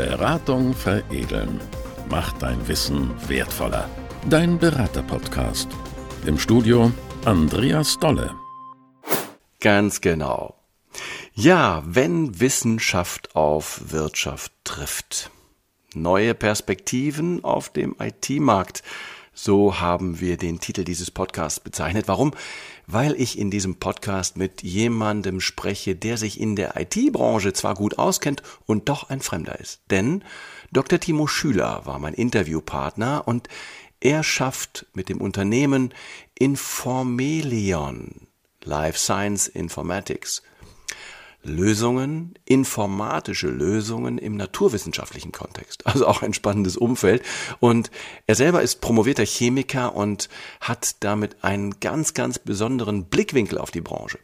Beratung 0.00 0.72
veredeln. 0.72 1.60
Macht 2.08 2.40
dein 2.40 2.66
Wissen 2.68 3.10
wertvoller. 3.28 3.86
Dein 4.30 4.58
Berater-Podcast. 4.58 5.68
Im 6.24 6.38
Studio 6.38 6.90
Andreas 7.26 7.98
Dolle. 7.98 8.34
Ganz 9.60 10.00
genau. 10.00 10.54
Ja, 11.34 11.82
wenn 11.84 12.40
Wissenschaft 12.40 13.36
auf 13.36 13.92
Wirtschaft 13.92 14.52
trifft. 14.64 15.30
Neue 15.92 16.32
Perspektiven 16.32 17.44
auf 17.44 17.68
dem 17.68 17.94
IT-Markt. 18.00 18.82
So 19.32 19.80
haben 19.80 20.20
wir 20.20 20.36
den 20.36 20.60
Titel 20.60 20.84
dieses 20.84 21.10
Podcasts 21.10 21.60
bezeichnet. 21.60 22.08
Warum? 22.08 22.32
Weil 22.86 23.14
ich 23.14 23.38
in 23.38 23.50
diesem 23.50 23.76
Podcast 23.76 24.36
mit 24.36 24.62
jemandem 24.62 25.40
spreche, 25.40 25.94
der 25.94 26.16
sich 26.16 26.40
in 26.40 26.56
der 26.56 26.74
IT-Branche 26.76 27.52
zwar 27.52 27.74
gut 27.74 27.98
auskennt 27.98 28.42
und 28.66 28.88
doch 28.88 29.08
ein 29.08 29.20
Fremder 29.20 29.58
ist. 29.60 29.80
Denn 29.90 30.24
Dr. 30.72 30.98
Timo 30.98 31.26
Schüler 31.26 31.86
war 31.86 31.98
mein 31.98 32.14
Interviewpartner 32.14 33.26
und 33.26 33.48
er 34.00 34.24
schafft 34.24 34.86
mit 34.94 35.08
dem 35.08 35.20
Unternehmen 35.20 35.94
Informelion 36.38 38.26
Life 38.64 38.98
Science 38.98 39.46
Informatics 39.46 40.42
Lösungen, 41.42 42.34
informatische 42.44 43.48
Lösungen 43.48 44.18
im 44.18 44.36
naturwissenschaftlichen 44.36 45.32
Kontext. 45.32 45.86
Also 45.86 46.06
auch 46.06 46.22
ein 46.22 46.34
spannendes 46.34 46.76
Umfeld. 46.76 47.22
Und 47.60 47.90
er 48.26 48.34
selber 48.34 48.62
ist 48.62 48.80
promovierter 48.80 49.24
Chemiker 49.24 49.94
und 49.94 50.28
hat 50.60 51.02
damit 51.02 51.42
einen 51.42 51.80
ganz, 51.80 52.14
ganz 52.14 52.38
besonderen 52.38 53.06
Blickwinkel 53.06 53.58
auf 53.58 53.70
die 53.70 53.80
Branche. 53.80 54.18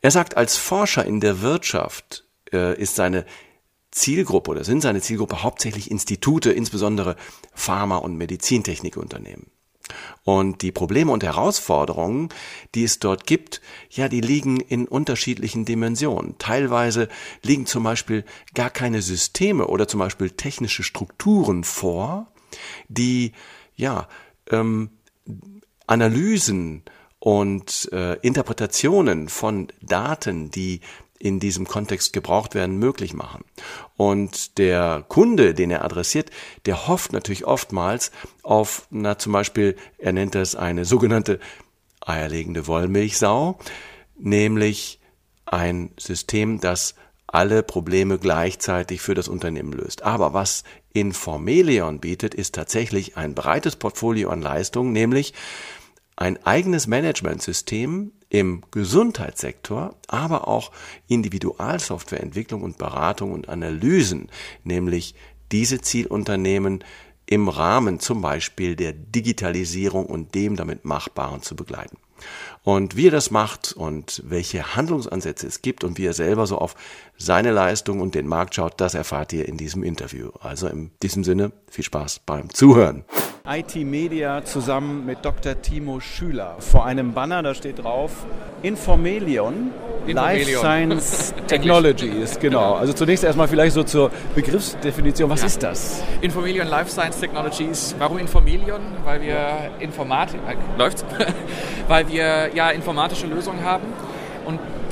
Er 0.00 0.10
sagt, 0.10 0.36
als 0.36 0.56
Forscher 0.56 1.04
in 1.04 1.20
der 1.20 1.40
Wirtschaft 1.40 2.24
äh, 2.52 2.78
ist 2.80 2.96
seine 2.96 3.24
Zielgruppe 3.92 4.50
oder 4.50 4.64
sind 4.64 4.80
seine 4.80 5.00
Zielgruppe 5.00 5.44
hauptsächlich 5.44 5.90
Institute, 5.90 6.50
insbesondere 6.50 7.16
Pharma- 7.54 7.98
und 7.98 8.16
Medizintechnikunternehmen. 8.16 9.53
Und 10.24 10.62
die 10.62 10.72
Probleme 10.72 11.12
und 11.12 11.22
Herausforderungen, 11.22 12.30
die 12.74 12.84
es 12.84 12.98
dort 12.98 13.26
gibt, 13.26 13.60
ja, 13.90 14.08
die 14.08 14.22
liegen 14.22 14.60
in 14.60 14.88
unterschiedlichen 14.88 15.64
Dimensionen. 15.64 16.36
Teilweise 16.38 17.08
liegen 17.42 17.66
zum 17.66 17.84
Beispiel 17.84 18.24
gar 18.54 18.70
keine 18.70 19.02
Systeme 19.02 19.66
oder 19.66 19.86
zum 19.86 20.00
Beispiel 20.00 20.30
technische 20.30 20.82
Strukturen 20.82 21.64
vor, 21.64 22.28
die, 22.88 23.32
ja, 23.76 24.08
ähm, 24.50 24.90
Analysen 25.86 26.82
und 27.18 27.88
äh, 27.92 28.14
Interpretationen 28.20 29.28
von 29.28 29.68
Daten, 29.82 30.50
die 30.50 30.80
in 31.24 31.40
diesem 31.40 31.66
Kontext 31.66 32.12
gebraucht 32.12 32.54
werden, 32.54 32.78
möglich 32.78 33.14
machen. 33.14 33.46
Und 33.96 34.58
der 34.58 35.06
Kunde, 35.08 35.54
den 35.54 35.70
er 35.70 35.82
adressiert, 35.82 36.28
der 36.66 36.86
hofft 36.86 37.14
natürlich 37.14 37.46
oftmals 37.46 38.12
auf, 38.42 38.86
na 38.90 39.16
zum 39.16 39.32
Beispiel, 39.32 39.74
er 39.96 40.12
nennt 40.12 40.34
das 40.34 40.54
eine 40.54 40.84
sogenannte 40.84 41.40
eierlegende 42.02 42.66
Wollmilchsau, 42.66 43.58
nämlich 44.18 45.00
ein 45.46 45.92
System, 45.98 46.60
das 46.60 46.94
alle 47.26 47.62
Probleme 47.62 48.18
gleichzeitig 48.18 49.00
für 49.00 49.14
das 49.14 49.28
Unternehmen 49.28 49.72
löst. 49.72 50.02
Aber 50.02 50.34
was 50.34 50.62
Informelion 50.92 52.00
bietet, 52.00 52.34
ist 52.34 52.54
tatsächlich 52.54 53.16
ein 53.16 53.34
breites 53.34 53.76
Portfolio 53.76 54.28
an 54.28 54.42
Leistungen, 54.42 54.92
nämlich 54.92 55.32
ein 56.16 56.44
eigenes 56.44 56.86
Managementsystem 56.86 58.12
im 58.34 58.62
Gesundheitssektor, 58.72 59.94
aber 60.08 60.48
auch 60.48 60.72
Individualsoftwareentwicklung 61.06 62.62
und 62.62 62.78
Beratung 62.78 63.30
und 63.30 63.48
Analysen, 63.48 64.28
nämlich 64.64 65.14
diese 65.52 65.80
Zielunternehmen 65.80 66.82
im 67.26 67.48
Rahmen 67.48 68.00
zum 68.00 68.22
Beispiel 68.22 68.74
der 68.74 68.92
Digitalisierung 68.92 70.06
und 70.06 70.34
dem 70.34 70.56
damit 70.56 70.84
Machbaren 70.84 71.42
zu 71.42 71.54
begleiten. 71.54 71.96
Und 72.64 72.96
wie 72.96 73.06
er 73.06 73.12
das 73.12 73.30
macht 73.30 73.72
und 73.72 74.20
welche 74.26 74.74
Handlungsansätze 74.74 75.46
es 75.46 75.62
gibt 75.62 75.84
und 75.84 75.96
wie 75.98 76.06
er 76.06 76.12
selber 76.12 76.48
so 76.48 76.58
auf 76.58 76.74
seine 77.16 77.52
Leistung 77.52 78.00
und 78.00 78.16
den 78.16 78.26
Markt 78.26 78.56
schaut, 78.56 78.80
das 78.80 78.94
erfahrt 78.94 79.32
ihr 79.32 79.46
in 79.46 79.58
diesem 79.58 79.84
Interview. 79.84 80.30
Also 80.40 80.66
in 80.66 80.90
diesem 81.04 81.22
Sinne 81.22 81.52
viel 81.70 81.84
Spaß 81.84 82.22
beim 82.26 82.52
Zuhören. 82.52 83.04
IT 83.46 83.76
Media 83.76 84.42
zusammen 84.42 85.04
mit 85.04 85.22
Dr. 85.22 85.60
Timo 85.60 86.00
Schüler 86.00 86.56
vor 86.60 86.86
einem 86.86 87.12
Banner, 87.12 87.42
da 87.42 87.54
steht 87.54 87.84
drauf 87.84 88.24
Informalion, 88.62 89.70
Life 90.06 90.50
Science 90.60 91.34
Technologies, 91.46 92.38
genau. 92.40 92.72
Also 92.72 92.94
zunächst 92.94 93.22
erstmal 93.22 93.46
vielleicht 93.46 93.74
so 93.74 93.82
zur 93.82 94.10
Begriffsdefinition, 94.34 95.28
was 95.28 95.42
ja. 95.42 95.48
ist 95.48 95.62
das? 95.62 96.02
Informalion 96.22 96.66
Life 96.68 96.90
Science 96.90 97.20
Technologies. 97.20 97.94
Warum 97.98 98.16
Informalion? 98.16 98.80
Weil 99.04 99.20
wir 99.20 99.72
Informatik, 99.78 100.40
äh, 100.48 100.78
läuft's? 100.78 101.04
Weil 101.88 102.08
wir 102.08 102.48
ja 102.54 102.70
informatische 102.70 103.26
Lösungen 103.26 103.62
haben 103.62 103.84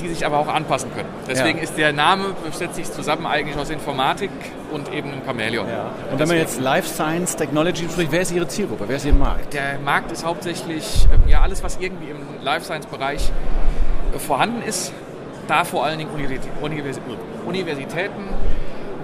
die 0.03 0.09
sich 0.09 0.27
aber 0.27 0.39
auch 0.39 0.49
anpassen 0.49 0.93
können. 0.95 1.09
Deswegen 1.29 1.59
ja. 1.59 1.65
ist 1.65 1.79
der 1.79 1.93
Name, 1.93 2.35
setzt 2.53 2.77
sich 2.77 2.91
zusammen 2.91 3.27
eigentlich 3.27 3.57
aus 3.57 3.71
Informatik 3.71 4.31
und 4.73 4.93
eben 4.93 5.11
einem 5.11 5.25
Chamäleon. 5.25 5.69
Ja. 5.69 5.91
Und 6.11 6.19
wenn 6.19 6.29
man 6.29 6.37
jetzt 6.37 6.61
Life 6.61 6.89
Science 6.89 7.37
Technology 7.37 7.89
spricht, 7.89 8.13
wer 8.13 8.23
ist 8.23 8.33
Ihre 8.33 8.49
Zielgruppe? 8.49 8.85
Wer 8.87 8.97
ist 8.97 9.07
Ihr 9.07 9.13
Markt? 9.13 9.55
Der 9.55 9.79
Markt 9.79 10.13
ist 10.13 10.25
hauptsächlich 10.25 11.07
ähm, 11.13 11.29
ja 11.29 11.43
alles, 11.43 11.63
was 11.63 11.79
irgendwie 11.81 12.11
im 12.11 12.19
Life 12.43 12.65
Science 12.65 12.87
Bereich 12.87 13.31
äh, 14.15 14.19
vorhanden 14.19 14.63
ist. 14.63 14.93
Da 15.49 15.65
vor 15.65 15.85
allen 15.85 15.99
Dingen 15.99 16.11
Universitäten, 16.13 18.29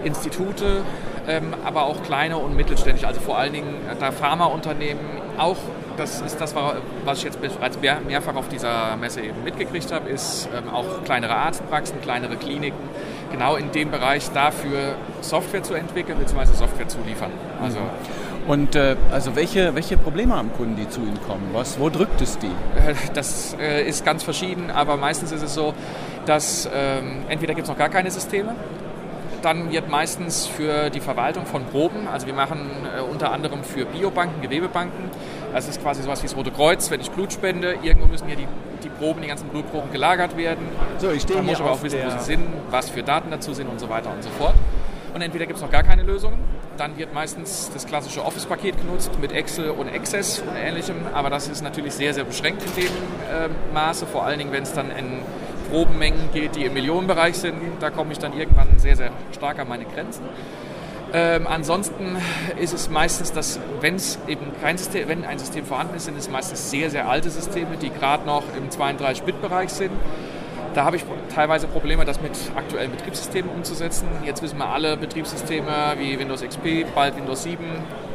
Institute, 0.05 0.83
ähm, 1.27 1.55
aber 1.65 1.85
auch 1.85 2.03
kleine 2.03 2.39
und 2.39 2.57
mittelständische, 2.57 3.07
also 3.07 3.21
vor 3.21 3.39
allen 3.39 3.53
Dingen 3.53 3.75
äh, 3.91 3.97
da 3.99 4.13
Pharmaunternehmen, 4.13 5.03
auch 5.37 5.57
das 5.99 6.21
ist 6.21 6.41
das, 6.41 6.55
was 6.55 7.19
ich 7.19 7.25
jetzt 7.25 7.41
bereits 7.41 7.79
mehrfach 8.07 8.37
auf 8.37 8.49
dieser 8.49 8.97
Messe 8.97 9.21
eben 9.21 9.43
mitgekriegt 9.45 9.93
habe, 9.93 10.09
ist 10.09 10.49
ähm, 10.57 10.69
auch 10.71 11.05
kleinere 11.05 11.35
Arztpraxen, 11.35 12.01
kleinere 12.01 12.37
Kliniken, 12.37 12.79
genau 13.31 13.57
in 13.57 13.73
dem 13.73 13.91
Bereich 13.91 14.31
dafür 14.31 14.95
Software 15.21 15.63
zu 15.63 15.75
entwickeln 15.75 16.19
bzw. 16.19 16.55
Software 16.55 16.89
zu 16.89 16.99
liefern. 17.07 17.33
Also 17.63 17.79
und 18.47 18.77
äh, 18.77 18.97
also 19.13 19.37
welche, 19.37 19.75
welche 19.75 19.99
Probleme 19.99 20.35
haben 20.35 20.51
Kunden, 20.55 20.77
die 20.77 20.89
zu 20.89 21.01
Ihnen 21.01 21.21
kommen? 21.27 21.51
Was, 21.53 21.79
wo 21.79 21.91
drückt 21.91 22.21
es 22.23 22.39
die? 22.39 22.47
Äh, 22.47 22.95
das 23.13 23.55
äh, 23.61 23.87
ist 23.87 24.07
ganz 24.07 24.23
verschieden, 24.23 24.71
aber 24.71 24.97
meistens 24.97 25.33
ist 25.33 25.43
es 25.43 25.53
so, 25.53 25.75
dass 26.25 26.67
ähm, 26.73 27.25
entweder 27.29 27.55
gibt 27.55 27.67
es 27.67 27.69
noch 27.69 27.79
gar 27.79 27.91
keine 27.91 28.11
Systeme 28.11 28.55
dann 29.43 29.71
wird 29.71 29.89
meistens 29.89 30.47
für 30.47 30.91
die 30.91 31.01
Verwaltung 31.01 31.47
von 31.47 31.65
Proben, 31.67 32.09
also 32.09 32.27
wir 32.27 32.35
machen 32.35 32.59
äh, 32.97 33.01
unter 33.01 33.33
anderem 33.33 33.63
für 33.63 33.85
Biobanken, 33.85 34.43
Gewebebanken, 34.43 35.11
das 35.53 35.69
ist 35.69 35.83
quasi 35.83 36.03
sowas 36.03 36.23
wie 36.23 36.27
das 36.27 36.37
Rote 36.37 36.51
Kreuz, 36.51 36.91
wenn 36.91 37.01
ich 37.01 37.11
Blut 37.11 37.33
spende, 37.33 37.77
irgendwo 37.83 38.07
müssen 38.07 38.27
hier 38.27 38.37
die, 38.37 38.49
die 38.83 38.89
Proben, 38.89 39.23
die 39.23 39.29
ganzen 39.29 39.49
Blutproben 39.49 39.91
gelagert 39.93 40.37
werden. 40.37 40.67
So, 40.99 41.11
ich 41.11 41.23
stehe 41.23 41.39
Dann 41.39 41.47
muss 41.47 41.55
ich 41.55 41.61
aber 41.61 41.73
auch 41.73 41.83
wissen, 41.83 42.01
wo 42.05 42.11
sie 42.11 42.25
sind, 42.25 42.47
was 42.71 42.91
für 42.91 43.03
Daten 43.03 43.31
dazu 43.31 43.55
sind 43.55 43.69
und 43.69 43.81
so 43.81 43.89
weiter 43.89 44.11
und 44.13 44.23
so 44.23 44.31
fort. 44.31 44.55
Und 45.15 45.23
entweder 45.23 45.47
gibt 45.47 45.57
es 45.57 45.63
noch 45.63 45.71
gar 45.71 45.83
keine 45.83 46.03
Lösungen, 46.03 46.39
dann 46.77 46.97
wird 46.97 47.13
meistens 47.13 47.71
das 47.73 47.87
klassische 47.87 48.25
Office-Paket 48.25 48.77
genutzt 48.77 49.11
mit 49.21 49.33
Excel 49.33 49.71
und 49.71 49.89
Access 49.89 50.41
und 50.41 50.55
ähnlichem, 50.55 50.97
aber 51.13 51.31
das 51.31 51.49
ist 51.49 51.63
natürlich 51.63 51.95
sehr, 51.95 52.15
sehr 52.15 52.25
beschränkt 52.25 52.63
in 52.63 52.83
dem 52.83 52.85
äh, 52.85 53.49
Maße, 53.75 54.07
vor 54.07 54.25
allen 54.25 54.39
Dingen, 54.39 54.53
wenn 54.53 54.63
es 54.63 54.75
dann 54.75 54.91
in 54.91 55.23
Probenmengen 55.71 56.31
geht, 56.33 56.57
die 56.57 56.65
im 56.65 56.75
Millionenbereich 56.75 57.37
sind. 57.37 57.57
Da 57.81 57.91
komme 57.91 58.13
ich 58.13 58.19
dann 58.19 58.33
irgendwann 58.39 58.79
sehr, 58.79 58.97
sehr 58.97 59.11
stark 59.33 59.59
an 59.59 59.69
meine 59.69 59.85
Grenzen. 59.85 60.23
Ähm, 61.13 61.47
ansonsten 61.47 62.19
ist 62.59 62.75
es 62.75 62.91
meistens, 62.91 63.33
dass 63.33 63.59
wenn 63.81 63.95
es 63.95 64.19
eben 64.29 64.53
kein 64.61 64.77
System, 64.77 65.09
wenn 65.09 65.25
ein 65.25 65.39
System 65.39 65.65
vorhanden 65.65 65.97
ist, 65.97 66.05
sind 66.05 66.19
es 66.19 66.29
meistens 66.29 66.71
sehr, 66.71 66.91
sehr 66.91 67.09
alte 67.09 67.31
Systeme, 67.31 67.77
die 67.81 67.91
gerade 67.91 68.27
noch 68.27 68.43
im 68.57 68.69
32-Bit-Bereich 68.69 69.71
sind. 69.71 69.93
Da 70.75 70.85
habe 70.85 70.97
ich 70.97 71.05
teilweise 71.35 71.67
Probleme, 71.67 72.05
das 72.05 72.21
mit 72.21 72.33
aktuellen 72.55 72.91
Betriebssystemen 72.91 73.50
umzusetzen. 73.50 74.06
Jetzt 74.25 74.43
wissen 74.43 74.59
wir 74.59 74.67
alle, 74.67 74.97
Betriebssysteme 74.99 75.94
wie 75.99 76.19
Windows 76.19 76.43
XP, 76.43 76.87
bald 76.94 77.17
Windows 77.17 77.43
7, 77.43 77.65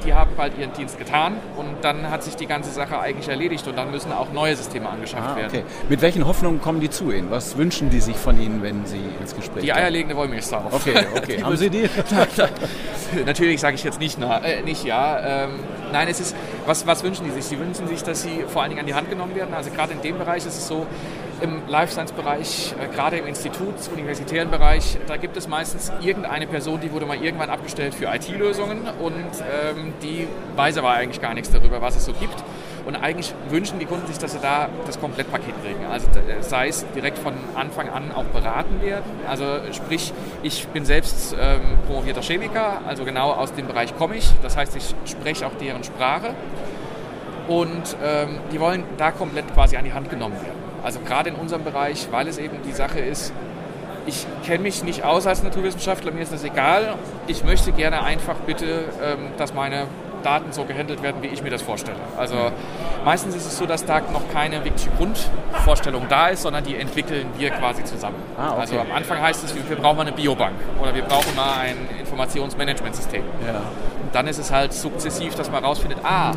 die 0.06 0.14
haben 0.14 0.32
bald 0.36 0.58
ihren 0.58 0.74
Dienst 0.74 0.98
getan 0.98 1.36
und 1.56 1.76
dann 1.82 2.10
hat 2.10 2.24
sich 2.24 2.36
die 2.36 2.46
ganze 2.46 2.72
Sache 2.72 3.00
eigentlich 3.00 3.28
erledigt 3.28 3.68
und 3.68 3.78
dann 3.78 3.92
müssen 3.92 4.12
auch 4.12 4.32
neue 4.32 4.56
Systeme 4.56 4.90
angeschafft 4.90 5.24
ah, 5.28 5.34
okay. 5.34 5.54
werden. 5.54 5.64
Mit 5.90 6.02
welchen 6.02 6.26
Hoffnungen 6.28 6.62
kommen 6.62 6.80
die 6.80 6.90
zu 6.90 7.12
Ihnen? 7.12 7.32
Was 7.32 7.58
wünschen 7.58 7.90
die 7.90 8.00
sich 8.00 8.16
von 8.16 8.40
Ihnen, 8.40 8.62
wenn 8.62 8.86
Sie 8.86 9.02
ins 9.20 9.36
Gespräch 9.36 9.64
Die 9.64 9.74
eierlegende 9.74 10.16
Wollmilchsau. 10.16 10.62
Okay, 10.72 10.94
okay. 11.16 11.44
haben 11.44 11.58
Sie 11.58 11.70
die? 11.70 11.90
Natürlich 13.26 13.62
sage 13.62 13.76
ich 13.76 13.84
jetzt 13.84 14.00
nicht, 14.00 14.18
na, 14.20 14.40
äh, 14.40 14.62
nicht 14.62 14.84
ja. 14.84 15.44
Ähm, 15.46 15.60
nein, 15.92 16.08
es 16.08 16.20
ist, 16.20 16.36
was, 16.66 16.86
was 16.88 17.04
wünschen 17.04 17.26
die 17.26 17.32
sich? 17.32 17.46
Sie 17.46 17.60
wünschen 17.60 17.88
sich, 17.88 18.04
dass 18.04 18.24
sie 18.24 18.44
vor 18.48 18.62
allen 18.62 18.70
Dingen 18.70 18.82
an 18.82 18.88
die 18.88 18.94
Hand 18.94 19.10
genommen 19.10 19.36
werden. 19.36 19.54
Also 19.54 19.72
gerade 19.72 19.94
in 19.94 20.02
dem 20.02 20.18
Bereich 20.18 20.46
ist 20.46 20.58
es 20.58 20.68
so, 20.68 20.86
im 21.44 21.68
Life 21.68 21.92
Science-Bereich, 21.92 22.74
äh, 22.80 22.88
gerade 22.96 23.18
im 23.18 23.28
Instituts-, 23.28 23.90
universitären 23.90 24.50
Bereich, 24.50 24.98
da 25.08 25.18
gibt 25.18 25.36
es 25.36 25.50
meistens 25.50 25.92
irgendeine 26.02 26.48
Person, 26.48 26.80
die 26.80 26.92
wurde 26.92 27.06
mal 27.06 27.18
irgendwann 27.18 27.50
abgestellt 27.50 27.94
für 27.94 28.06
IT-Lösungen 28.06 28.88
und 29.02 29.14
ähm, 29.14 29.94
die 30.02 30.26
weiß 30.56 30.78
aber 30.78 30.92
eigentlich 30.92 31.22
gar 31.22 31.34
nichts 31.34 31.52
darüber, 31.52 31.82
was 31.82 31.98
es 31.98 32.06
so 32.06 32.14
gibt. 32.14 32.36
Und 32.86 32.96
eigentlich 32.96 33.34
wünschen 33.50 33.80
die 33.80 33.86
Kunden 33.86 34.08
sich, 34.08 34.18
dass 34.18 34.34
sie 34.34 34.40
da 34.40 34.70
das 34.86 35.00
Komplettpaket 35.00 35.54
kriegen. 35.64 35.86
Also 35.90 36.08
sei 36.42 36.68
es 36.68 36.86
direkt 36.94 37.18
von 37.18 37.34
Anfang 37.56 37.90
an 37.90 38.12
auch 38.14 38.26
beraten 38.26 38.82
werden. 38.82 39.10
Also 39.28 39.46
sprich, 39.72 40.14
ich 40.44 40.68
bin 40.68 40.84
selbst 40.84 41.36
ähm, 41.40 41.62
promovierter 41.88 42.22
Chemiker, 42.22 42.82
also 42.86 43.06
genau 43.06 43.32
aus 43.32 43.54
dem 43.54 43.68
Bereich 43.68 43.98
komme 43.98 44.18
ich. 44.18 44.30
Das 44.42 44.58
heißt, 44.58 44.76
ich 44.76 44.94
spreche 45.10 45.48
auch 45.48 45.54
deren 45.62 45.84
Sprache. 45.84 46.36
Und 47.48 47.98
ähm, 48.04 48.40
die 48.52 48.60
wollen 48.60 48.84
da 48.98 49.12
komplett 49.12 49.54
quasi 49.54 49.78
an 49.78 49.86
die 49.86 49.94
Hand 49.94 50.10
genommen 50.10 50.36
werden. 50.36 50.63
Also 50.84 51.00
gerade 51.00 51.30
in 51.30 51.36
unserem 51.36 51.64
Bereich, 51.64 52.08
weil 52.12 52.28
es 52.28 52.38
eben 52.38 52.58
die 52.66 52.74
Sache 52.74 53.00
ist, 53.00 53.34
ich 54.06 54.26
kenne 54.46 54.64
mich 54.64 54.84
nicht 54.84 55.04
aus 55.04 55.26
als 55.28 55.44
Naturwissenschaftler, 55.44 56.12
mir 56.12 56.22
ist 56.22 56.34
das 56.34 56.44
egal. 56.44 56.96
Ich 57.28 57.44
möchte 57.44 57.72
gerne 57.72 58.04
einfach 58.04 58.36
bitte, 58.46 58.86
ähm, 59.02 59.30
dass 59.38 59.54
meine 59.54 59.88
Daten 60.24 60.52
so 60.52 60.64
gehandelt 60.64 61.04
werden, 61.04 61.22
wie 61.22 61.28
ich 61.28 61.44
mir 61.44 61.50
das 61.50 61.62
vorstelle. 61.62 61.98
Also 62.18 62.36
meistens 63.06 63.36
ist 63.36 63.46
es 63.46 63.58
so, 63.58 63.66
dass 63.66 63.86
da 63.86 64.00
noch 64.00 64.32
keine 64.34 64.64
wirkliche 64.64 64.90
Grundvorstellung 64.98 66.06
da 66.10 66.30
ist, 66.30 66.44
sondern 66.44 66.64
die 66.64 66.76
entwickeln 66.76 67.28
wir 67.38 67.52
quasi 67.52 67.84
zusammen. 67.84 68.16
Ah, 68.38 68.52
okay. 68.52 68.62
Also 68.62 68.80
am 68.80 68.92
Anfang 68.92 69.22
heißt 69.22 69.44
es, 69.44 69.54
wir 69.56 69.76
brauchen 69.76 69.98
mal 69.98 70.04
eine 70.04 70.14
Biobank 70.14 70.56
oder 70.82 70.96
wir 70.96 71.04
brauchen 71.04 71.36
mal 71.36 71.60
ein 71.60 71.76
Informationsmanagementsystem. 72.00 73.24
Ja. 73.46 73.56
Und 73.56 74.14
dann 74.14 74.28
ist 74.28 74.40
es 74.40 74.52
halt 74.52 74.74
sukzessiv, 74.74 75.36
dass 75.36 75.52
man 75.52 75.62
herausfindet, 75.62 76.00
ah, 76.04 76.32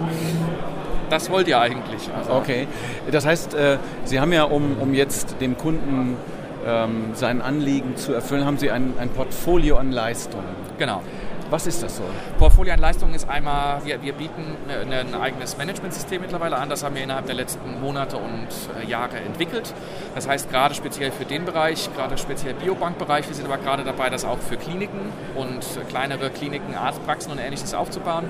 das 1.11 1.31
wollt 1.31 1.49
ihr 1.49 1.61
eigentlich. 1.61 2.09
Also 2.17 2.33
okay, 2.33 2.67
das 3.11 3.27
heißt, 3.27 3.55
äh, 3.55 3.79
Sie 4.05 4.21
haben 4.21 4.33
ja, 4.33 4.45
um, 4.45 4.77
um 4.81 4.95
jetzt 4.95 5.37
dem 5.41 5.57
Kunden 5.57 6.17
ähm, 6.67 7.11
sein 7.15 7.41
Anliegen 7.41 7.97
zu 7.97 8.13
erfüllen, 8.13 8.45
haben 8.45 8.59
Sie 8.59 8.71
ein, 8.71 8.95
ein 8.99 9.11
Portfolio 9.11 9.77
an 9.77 9.93
Leistungen. 9.93 10.45
Genau. 10.79 11.03
Was 11.49 11.67
ist 11.67 11.83
das 11.83 11.97
so? 11.97 12.03
Portfolio 12.39 12.73
an 12.73 12.81
Leistungen 12.81 13.15
ist 13.15 13.29
einmal, 13.29 13.85
wir, 13.85 14.03
wir 14.03 14.13
bieten 14.15 14.57
ein 14.69 15.15
eigenes 15.15 15.57
Managementsystem 15.57 16.21
mittlerweile 16.21 16.57
an. 16.57 16.69
Das 16.69 16.83
haben 16.83 16.97
wir 16.97 17.05
innerhalb 17.05 17.27
der 17.27 17.37
letzten 17.37 17.81
Monate 17.81 18.17
und 18.17 18.49
äh, 18.83 18.87
Jahre 18.89 19.19
entwickelt. 19.19 19.73
Das 20.15 20.27
heißt, 20.27 20.51
gerade 20.51 20.75
speziell 20.75 21.13
für 21.13 21.25
den 21.25 21.45
Bereich, 21.45 21.89
gerade 21.95 22.19
speziell 22.19 22.55
Biobankbereich, 22.55 23.29
wir 23.29 23.35
sind 23.35 23.45
aber 23.45 23.59
gerade 23.59 23.85
dabei, 23.85 24.11
das 24.11 24.25
auch 24.25 24.39
für 24.39 24.57
Kliniken 24.57 25.13
und 25.37 25.65
kleinere 25.89 26.31
Kliniken, 26.31 26.75
Arztpraxen 26.75 27.31
und 27.31 27.39
ähnliches 27.39 27.75
aufzubauen. 27.75 28.25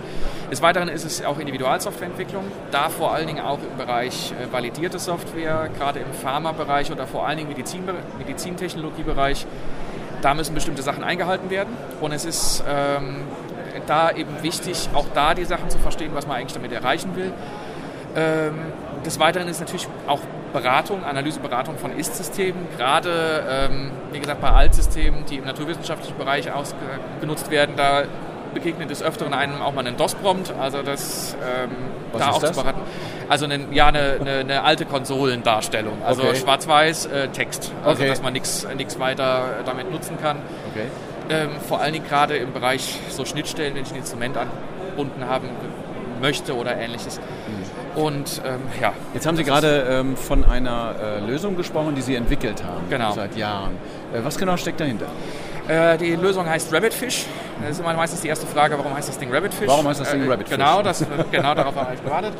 Des 0.51 0.61
Weiteren 0.61 0.89
ist 0.89 1.05
es 1.05 1.25
auch 1.25 1.39
Individualsoftwareentwicklung, 1.39 2.45
da 2.71 2.91
vor 2.91 3.15
allen 3.15 3.27
Dingen 3.27 3.41
auch 3.41 3.59
im 3.59 3.79
Bereich 3.79 4.33
äh, 4.33 4.53
validierte 4.53 4.99
Software, 4.99 5.71
gerade 5.79 6.01
im 6.01 6.13
Pharmabereich 6.13 6.93
oder 6.93 7.07
vor 7.07 7.27
allen 7.27 7.39
Dingen 7.39 7.49
Medizin, 7.49 7.85
Medizintechnologiebereich 8.19 9.47
da 10.27 10.35
müssen 10.35 10.55
bestimmte 10.55 10.83
Sachen 10.83 11.05
eingehalten 11.05 11.51
werden. 11.51 11.73
Und 12.01 12.11
es 12.11 12.25
ist 12.25 12.65
ähm, 12.69 13.19
da 13.87 14.11
eben 14.11 14.43
wichtig, 14.43 14.89
auch 14.93 15.07
da 15.15 15.35
die 15.35 15.45
Sachen 15.45 15.71
zu 15.71 15.79
verstehen, 15.79 16.11
was 16.15 16.27
man 16.27 16.39
eigentlich 16.39 16.53
damit 16.53 16.73
erreichen 16.73 17.15
will. 17.15 17.33
Ähm, 18.17 18.59
des 19.05 19.21
Weiteren 19.21 19.47
ist 19.47 19.61
natürlich 19.61 19.87
auch 20.09 20.19
Beratung, 20.53 21.05
Analyseberatung 21.05 21.79
von 21.79 21.97
Ist-Systemen, 21.97 22.67
gerade 22.77 23.45
ähm, 23.49 23.93
wie 24.11 24.19
gesagt 24.19 24.41
bei 24.41 24.51
Altsystemen, 24.51 25.27
die 25.27 25.37
im 25.37 25.45
naturwissenschaftlichen 25.45 26.19
Bereich 26.19 26.51
ausgenutzt 26.51 27.53
werden, 27.53 27.77
da 27.77 28.03
begegnet 28.57 28.91
des 28.91 29.03
Öfteren 29.03 29.35
einem 29.35 29.61
auch 29.61 29.75
mal 29.75 29.87
einen 29.87 29.97
DOS-Prompt, 29.97 30.53
also 30.59 30.83
das 30.83 31.37
ähm, 31.43 31.71
da 32.17 32.31
auch 32.31 32.41
das? 32.41 32.53
zu 32.53 32.61
beraten. 32.61 32.81
Also 33.29 33.45
eine, 33.45 33.67
ja, 33.71 33.89
eine, 33.89 34.17
eine, 34.21 34.31
eine 34.39 34.63
alte 34.65 34.87
Konsolendarstellung, 34.87 35.99
also 36.05 36.23
okay. 36.23 36.37
schwarz-weiß 36.37 37.07
äh, 37.07 37.29
Text, 37.29 37.73
also 37.85 38.01
okay. 38.01 38.09
dass 38.09 38.23
man 38.23 38.33
nichts 38.33 38.67
weiter 38.99 39.63
damit 39.67 39.91
nutzen 39.91 40.17
kann. 40.21 40.39
Okay. 40.71 40.87
Ähm, 41.29 41.51
vor 41.69 41.81
allen 41.81 41.93
Dingen 41.93 42.07
gerade 42.07 42.37
im 42.37 42.53
Bereich 42.53 42.99
so 43.11 43.25
Schnittstellen, 43.25 43.75
wenn 43.75 43.83
ich 43.83 43.91
ein 43.91 43.99
Instrument 43.99 44.37
angebunden 44.37 45.27
haben 45.29 45.51
möchte 46.23 46.57
oder 46.57 46.77
ähnliches. 46.77 47.19
Mhm. 47.19 48.01
Und 48.01 48.43
ähm, 48.45 48.61
ja. 48.81 48.93
Jetzt 49.13 49.27
haben 49.27 49.37
Sie 49.37 49.45
gerade 49.45 49.87
ähm, 49.91 50.17
von 50.17 50.45
einer 50.45 50.95
äh, 51.01 51.21
Lösung 51.21 51.57
gesprochen, 51.57 51.95
die 51.95 52.03
Sie 52.03 52.15
entwickelt 52.15 52.63
haben 52.65 52.89
genau. 52.89 53.13
seit 53.13 53.37
Jahren. 53.37 53.73
Äh, 54.15 54.23
was 54.23 54.39
genau 54.39 54.57
steckt 54.57 54.81
dahinter? 54.81 55.07
Äh, 55.69 55.99
die 55.99 56.15
Lösung 56.15 56.49
heißt 56.49 56.73
Rabbitfish. 56.73 57.27
Das 57.61 57.71
ist 57.71 57.81
immer 57.81 57.95
meistens 57.95 58.21
die 58.21 58.29
erste 58.29 58.47
Frage, 58.47 58.77
warum 58.79 58.95
heißt 58.95 59.09
das 59.09 59.19
Ding 59.19 59.33
Rabbitfish? 59.33 59.67
Warum 59.67 59.89
heißt 59.89 60.01
das 60.01 60.11
Ding 60.11 60.25
äh, 60.25 60.31
Rabbitfish? 60.31 60.57
Genau, 60.57 60.83
das, 60.83 61.05
genau 61.31 61.55
darauf 61.55 61.75
habe 61.75 61.95
ich 61.95 62.05
gewartet. 62.05 62.35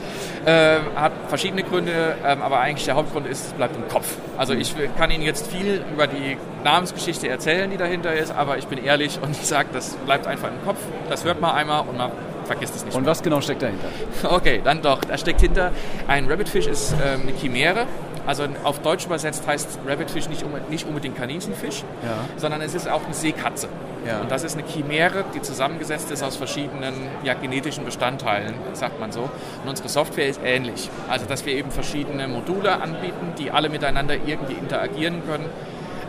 Äh, 0.45 0.77
hat 0.95 1.13
verschiedene 1.29 1.63
Gründe, 1.63 2.17
ähm, 2.25 2.43
aber 2.43 2.61
eigentlich 2.61 2.85
der 2.85 2.95
Hauptgrund 2.95 3.27
ist, 3.27 3.47
es 3.47 3.53
bleibt 3.55 3.77
im 3.77 3.89
Kopf. 3.89 4.07
Also 4.37 4.53
ich 4.55 4.75
kann 4.99 5.11
Ihnen 5.11 5.25
jetzt 5.25 5.47
viel 5.47 5.83
über 5.93 6.07
die 6.07 6.37
Namensgeschichte 6.65 7.29
erzählen, 7.29 7.71
die 7.71 7.77
dahinter 7.77 8.13
ist, 8.15 8.33
aber 8.33 8.59
ich 8.59 8.67
bin 8.67 8.83
ehrlich 8.83 9.19
und 9.23 9.31
ich 9.33 9.47
sage, 9.47 9.69
das 9.73 9.97
bleibt 10.07 10.27
einfach 10.27 10.49
im 10.49 10.65
Kopf. 10.65 10.79
Das 11.09 11.25
hört 11.25 11.41
man 11.41 11.55
einmal 11.55 11.81
und 11.81 11.97
man 11.97 12.11
vergisst 12.47 12.77
es 12.77 12.85
nicht. 12.85 12.95
Und 12.95 13.03
mehr. 13.03 13.11
was 13.11 13.23
genau 13.23 13.41
steckt 13.41 13.63
dahinter? 13.63 13.89
Okay, 14.37 14.61
dann 14.63 14.83
doch. 14.83 15.01
Da 15.01 15.17
steckt 15.19 15.41
hinter, 15.41 15.73
ein 16.09 16.29
Rabbitfish 16.29 16.67
ist 16.67 16.95
ähm, 17.05 17.23
eine 17.23 17.33
Chimäre. 17.33 17.87
Also 18.27 18.45
auf 18.65 18.81
Deutsch 18.81 19.07
übersetzt 19.07 19.47
heißt 19.47 19.79
Rabbitfish 19.87 20.29
nicht, 20.29 20.45
nicht 20.69 20.87
unbedingt 20.87 21.17
Kaninchenfisch, 21.17 21.85
ja. 22.03 22.17
sondern 22.37 22.61
es 22.61 22.75
ist 22.75 22.89
auch 22.89 23.05
eine 23.05 23.15
Seekatze. 23.15 23.69
Ja. 24.05 24.21
Und 24.21 24.31
das 24.31 24.43
ist 24.43 24.57
eine 24.57 24.67
Chimäre, 24.67 25.25
die 25.35 25.43
zusammengesetzt 25.43 26.11
ist 26.11 26.23
aus 26.23 26.37
verschiedenen 26.37 26.95
ja, 27.23 27.35
genetischen 27.35 27.85
Bestandteilen, 27.85 28.55
sagt 28.73 29.01
man 29.01 29.13
so. 29.13 29.23
Und 29.63 29.69
unsere 29.69 29.89
Software 29.89 30.29
ist 30.29 30.41
ähnlich. 30.45 30.91
Also 31.09 31.27
dass 31.27 31.47
wir 31.47 31.55
eben 31.55 31.71
verschiedene 31.71 32.27
Module 32.29 32.81
anbieten, 32.81 33.35
die 33.39 33.51
alle 33.51 33.69
miteinander 33.69 34.15
irgendwie 34.15 34.55
interagieren 34.55 35.23
können, 35.27 35.47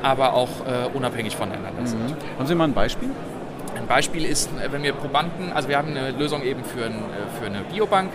aber 0.04 0.34
auch 0.34 0.50
äh, 0.66 0.96
unabhängig 0.96 1.36
voneinander 1.36 1.82
mhm. 1.82 1.88
sind. 1.88 2.16
Haben 2.38 2.48
Sie 2.48 2.56
mal 2.56 2.66
ein 2.66 2.74
Beispiel? 2.74 3.10
Ein 3.88 3.96
Beispiel 3.96 4.26
ist, 4.26 4.50
wenn 4.70 4.84
wir 4.84 4.92
Probanden, 4.92 5.54
also 5.54 5.70
wir 5.70 5.78
haben 5.78 5.96
eine 5.96 6.12
Lösung 6.12 6.44
eben 6.44 6.62
für, 6.66 6.88
ein, 6.88 6.92
äh, 6.92 7.40
für 7.40 7.46
eine 7.46 7.62
Biobank, 7.62 8.12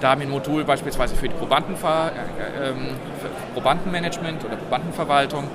da 0.00 0.10
haben 0.10 0.22
wir 0.22 0.26
ein 0.26 0.30
Modul 0.30 0.64
beispielsweise 0.64 1.14
für 1.16 1.28
die 1.28 1.34
Probandenver 1.34 2.12
äh, 2.12 2.70
ähm, 2.70 2.96
für 3.20 3.28
Probandenmanagement 3.52 4.42
oder 4.42 4.56
Probandenverwaltung. 4.56 5.48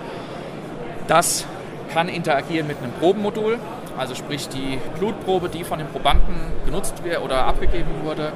Das 1.07 1.48
kann 1.92 2.07
interagieren 2.07 2.68
mit 2.68 2.77
einem 2.77 2.92
Probenmodul, 3.00 3.57
also 3.98 4.13
sprich 4.13 4.48
die 4.48 4.77
Blutprobe, 5.00 5.50
die 5.50 5.63
von 5.63 5.80
den 5.80 5.88
Probanden 5.88 6.36
genutzt 6.63 7.04
wird 7.04 7.24
oder 7.24 7.45
abgegeben 7.45 7.89
wurde. 8.04 8.33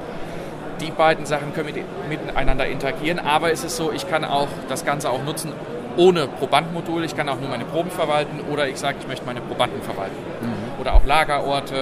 Die 0.80 0.90
beiden 0.90 1.24
Sachen 1.24 1.54
können 1.54 1.72
miteinander 2.08 2.66
interagieren, 2.66 3.20
aber 3.20 3.52
es 3.52 3.62
ist 3.62 3.76
so, 3.76 3.92
ich 3.92 4.10
kann 4.10 4.24
auch 4.24 4.48
das 4.68 4.84
Ganze 4.84 5.08
auch 5.08 5.22
nutzen 5.22 5.52
ohne 5.96 6.26
Probandmodul. 6.26 7.04
Ich 7.04 7.16
kann 7.16 7.28
auch 7.28 7.38
nur 7.38 7.48
meine 7.48 7.64
Proben 7.64 7.92
verwalten 7.92 8.40
oder 8.52 8.66
ich 8.66 8.78
sage, 8.78 8.96
ich 9.00 9.06
möchte 9.06 9.24
meine 9.24 9.40
Probanden 9.40 9.82
verwalten. 9.82 10.16
Mhm. 10.40 10.61
Oder 10.82 10.94
auch 10.94 11.04
Lagerorte, 11.04 11.76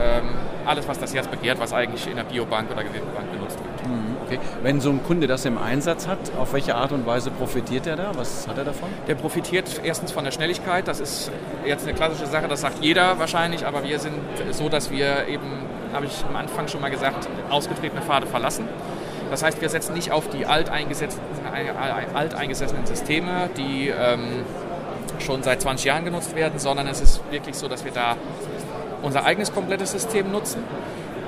ähm, 0.00 0.30
alles, 0.64 0.88
was 0.88 0.98
das 0.98 1.14
Herz 1.14 1.28
begehrt, 1.28 1.60
was 1.60 1.74
eigentlich 1.74 2.06
in 2.06 2.16
der 2.16 2.24
Biobank 2.24 2.70
oder 2.70 2.82
Gewebebank 2.82 3.30
benutzt 3.30 3.58
wird. 3.58 3.86
Mhm, 3.86 4.16
okay. 4.24 4.38
Wenn 4.62 4.80
so 4.80 4.88
ein 4.88 5.04
Kunde 5.04 5.26
das 5.26 5.44
im 5.44 5.58
Einsatz 5.58 6.08
hat, 6.08 6.18
auf 6.38 6.54
welche 6.54 6.74
Art 6.74 6.92
und 6.92 7.04
Weise 7.04 7.30
profitiert 7.30 7.86
er 7.86 7.96
da? 7.96 8.12
Was 8.14 8.48
hat 8.48 8.56
er 8.56 8.64
davon? 8.64 8.88
Der 9.06 9.14
profitiert 9.14 9.82
erstens 9.84 10.10
von 10.10 10.24
der 10.24 10.30
Schnelligkeit. 10.30 10.88
Das 10.88 11.00
ist 11.00 11.30
jetzt 11.66 11.86
eine 11.86 11.92
klassische 11.92 12.24
Sache, 12.24 12.48
das 12.48 12.62
sagt 12.62 12.82
jeder 12.82 13.18
wahrscheinlich, 13.18 13.66
aber 13.66 13.84
wir 13.84 13.98
sind 13.98 14.14
so, 14.52 14.70
dass 14.70 14.90
wir 14.90 15.28
eben, 15.28 15.44
habe 15.92 16.06
ich 16.06 16.24
am 16.26 16.34
Anfang 16.34 16.66
schon 16.66 16.80
mal 16.80 16.90
gesagt, 16.90 17.28
ausgetretene 17.50 18.00
Pfade 18.00 18.26
verlassen. 18.26 18.66
Das 19.30 19.42
heißt, 19.42 19.60
wir 19.60 19.68
setzen 19.68 19.92
nicht 19.92 20.12
auf 20.12 20.30
die 20.30 20.46
alteingesessenen, 20.46 21.26
alteingesessenen 22.14 22.86
Systeme, 22.86 23.50
die 23.58 23.88
ähm, 23.88 24.44
schon 25.20 25.42
seit 25.42 25.60
20 25.60 25.86
Jahren 25.86 26.04
genutzt 26.04 26.34
werden, 26.34 26.58
sondern 26.58 26.86
es 26.86 27.00
ist 27.00 27.20
wirklich 27.30 27.56
so, 27.56 27.68
dass 27.68 27.84
wir 27.84 27.92
da 27.92 28.16
unser 29.02 29.24
eigenes 29.24 29.52
komplettes 29.52 29.92
System 29.92 30.30
nutzen. 30.30 30.62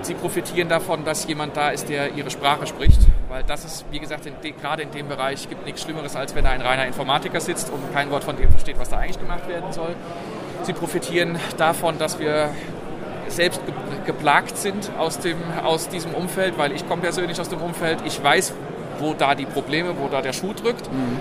Sie 0.02 0.14
profitieren 0.14 0.68
davon, 0.68 1.04
dass 1.04 1.26
jemand 1.28 1.56
da 1.56 1.70
ist, 1.70 1.88
der 1.88 2.12
ihre 2.14 2.30
Sprache 2.30 2.66
spricht, 2.66 3.00
weil 3.28 3.44
das 3.44 3.64
ist, 3.64 3.84
wie 3.90 4.00
gesagt, 4.00 4.26
in 4.26 4.34
gerade 4.60 4.82
in 4.82 4.90
dem 4.90 5.08
Bereich 5.08 5.48
gibt 5.48 5.64
nichts 5.64 5.82
Schlimmeres, 5.82 6.16
als 6.16 6.34
wenn 6.34 6.44
da 6.44 6.50
ein 6.50 6.60
reiner 6.60 6.86
Informatiker 6.86 7.40
sitzt 7.40 7.70
und 7.70 7.92
kein 7.94 8.10
Wort 8.10 8.24
von 8.24 8.36
dem 8.36 8.50
versteht, 8.50 8.78
was 8.78 8.88
da 8.88 8.98
eigentlich 8.98 9.20
gemacht 9.20 9.48
werden 9.48 9.72
soll. 9.72 9.94
Sie 10.62 10.72
profitieren 10.72 11.38
davon, 11.56 11.98
dass 11.98 12.18
wir 12.18 12.50
selbst 13.28 13.60
geplagt 14.04 14.56
sind 14.56 14.90
aus, 14.98 15.18
dem, 15.18 15.36
aus 15.64 15.88
diesem 15.88 16.14
Umfeld, 16.14 16.58
weil 16.58 16.72
ich 16.72 16.86
komme 16.88 17.02
persönlich 17.02 17.40
aus 17.40 17.48
dem 17.48 17.60
Umfeld, 17.60 18.00
ich 18.04 18.22
weiß, 18.22 18.52
wo 19.02 19.14
da 19.14 19.34
die 19.34 19.44
Probleme, 19.44 19.94
wo 19.98 20.08
da 20.08 20.22
der 20.22 20.32
Schuh 20.32 20.54
drückt. 20.54 20.90
Mhm. 20.90 21.20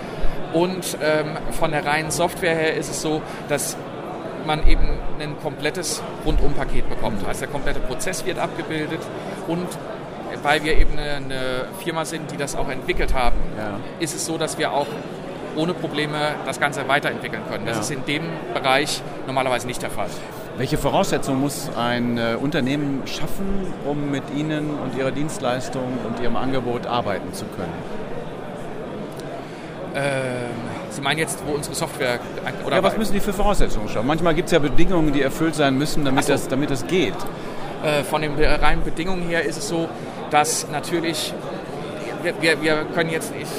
Und 0.53 0.97
ähm, 1.01 1.37
von 1.51 1.71
der 1.71 1.85
reinen 1.85 2.11
Software 2.11 2.55
her 2.55 2.75
ist 2.75 2.89
es 2.89 3.01
so, 3.01 3.21
dass 3.49 3.77
man 4.45 4.67
eben 4.67 4.87
ein 5.19 5.39
komplettes 5.41 6.01
Rundumpaket 6.25 6.89
bekommt. 6.89 7.27
Also 7.27 7.41
der 7.41 7.49
komplette 7.49 7.79
Prozess 7.79 8.25
wird 8.25 8.39
abgebildet 8.39 9.01
und 9.47 9.67
weil 10.43 10.63
wir 10.63 10.77
eben 10.77 10.97
eine, 10.97 11.15
eine 11.15 11.65
Firma 11.83 12.05
sind, 12.05 12.31
die 12.31 12.37
das 12.37 12.55
auch 12.55 12.69
entwickelt 12.69 13.13
haben, 13.13 13.37
ja. 13.57 13.79
ist 13.99 14.15
es 14.15 14.25
so, 14.25 14.37
dass 14.37 14.57
wir 14.57 14.71
auch 14.71 14.87
ohne 15.55 15.73
Probleme 15.73 16.35
das 16.45 16.59
Ganze 16.59 16.87
weiterentwickeln 16.87 17.43
können. 17.49 17.65
Das 17.65 17.75
ja. 17.75 17.81
ist 17.81 17.91
in 17.91 18.05
dem 18.05 18.23
Bereich 18.53 19.01
normalerweise 19.27 19.67
nicht 19.67 19.81
der 19.81 19.91
Fall. 19.91 20.09
Welche 20.57 20.77
Voraussetzungen 20.77 21.39
muss 21.39 21.69
ein 21.75 22.17
äh, 22.17 22.35
Unternehmen 22.39 23.01
schaffen, 23.05 23.73
um 23.85 24.11
mit 24.11 24.23
Ihnen 24.35 24.69
und 24.79 24.97
Ihrer 24.97 25.11
Dienstleistung 25.11 25.83
und 26.05 26.21
Ihrem 26.21 26.35
Angebot 26.35 26.85
arbeiten 26.85 27.33
zu 27.33 27.45
können? 27.45 27.73
Ähm, 29.95 30.51
Sie 30.89 31.01
meinen 31.01 31.19
jetzt, 31.19 31.39
wo 31.47 31.53
unsere 31.53 31.75
Software 31.75 32.19
oder 32.65 32.75
Ja, 32.77 32.83
was 32.83 32.97
müssen 32.97 33.13
die 33.13 33.19
für 33.19 33.33
Voraussetzungen 33.33 33.87
schaffen? 33.87 34.07
Manchmal 34.07 34.35
gibt 34.35 34.47
es 34.47 34.51
ja 34.51 34.59
Bedingungen, 34.59 35.13
die 35.13 35.21
erfüllt 35.21 35.55
sein 35.55 35.77
müssen, 35.77 36.03
damit, 36.03 36.25
so. 36.25 36.33
das, 36.33 36.47
damit 36.47 36.69
das 36.69 36.85
geht. 36.85 37.15
Äh, 37.83 38.03
von 38.03 38.21
den 38.21 38.33
reinen 38.35 38.83
Bedingungen 38.83 39.23
her 39.23 39.43
ist 39.43 39.57
es 39.57 39.67
so, 39.69 39.87
dass 40.29 40.67
natürlich 40.69 41.33
wir, 42.23 42.41
wir, 42.41 42.61
wir 42.61 42.85
können 42.93 43.09
jetzt 43.09 43.35
nicht, 43.35 43.49